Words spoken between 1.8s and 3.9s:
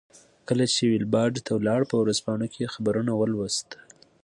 په ورځپاڼو کې یې خبرونه ولوستل.